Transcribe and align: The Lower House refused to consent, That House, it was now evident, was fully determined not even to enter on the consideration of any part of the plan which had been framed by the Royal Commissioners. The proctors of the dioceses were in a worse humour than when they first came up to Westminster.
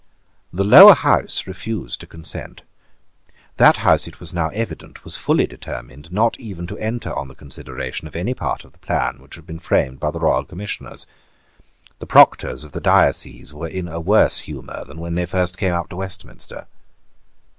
The 0.51 0.63
Lower 0.63 0.95
House 0.95 1.45
refused 1.45 1.99
to 1.99 2.07
consent, 2.07 2.63
That 3.57 3.77
House, 3.85 4.07
it 4.07 4.19
was 4.19 4.33
now 4.33 4.49
evident, 4.49 5.05
was 5.05 5.15
fully 5.15 5.45
determined 5.45 6.11
not 6.11 6.39
even 6.39 6.65
to 6.65 6.77
enter 6.79 7.13
on 7.13 7.27
the 7.27 7.35
consideration 7.35 8.07
of 8.07 8.15
any 8.15 8.33
part 8.33 8.65
of 8.65 8.71
the 8.71 8.79
plan 8.79 9.21
which 9.21 9.35
had 9.35 9.45
been 9.45 9.59
framed 9.59 9.99
by 9.99 10.09
the 10.09 10.19
Royal 10.19 10.43
Commissioners. 10.43 11.05
The 11.99 12.07
proctors 12.07 12.63
of 12.63 12.71
the 12.71 12.81
dioceses 12.81 13.53
were 13.53 13.67
in 13.67 13.87
a 13.87 13.99
worse 14.01 14.39
humour 14.39 14.83
than 14.87 14.97
when 14.99 15.13
they 15.13 15.27
first 15.27 15.55
came 15.59 15.73
up 15.75 15.87
to 15.89 15.95
Westminster. 15.97 16.65